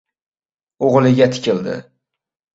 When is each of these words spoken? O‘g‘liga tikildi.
O‘g‘liga 0.87 1.29
tikildi. 1.37 1.79